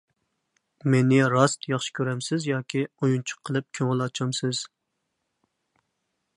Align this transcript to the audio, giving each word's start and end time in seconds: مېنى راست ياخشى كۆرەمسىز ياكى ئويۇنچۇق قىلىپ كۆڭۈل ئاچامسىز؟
مېنى 0.93 1.19
راست 1.33 1.67
ياخشى 1.73 1.93
كۆرەمسىز 1.99 2.47
ياكى 2.51 2.83
ئويۇنچۇق 2.87 3.45
قىلىپ 3.51 3.69
كۆڭۈل 3.81 4.03
ئاچامسىز؟ 4.07 4.67